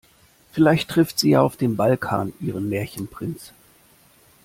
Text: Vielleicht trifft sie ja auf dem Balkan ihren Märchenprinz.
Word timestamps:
Vielleicht 0.51 0.89
trifft 0.89 1.19
sie 1.19 1.29
ja 1.29 1.43
auf 1.43 1.57
dem 1.57 1.75
Balkan 1.75 2.33
ihren 2.39 2.67
Märchenprinz. 2.69 3.53